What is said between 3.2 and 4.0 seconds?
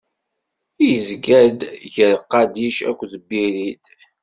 Birid.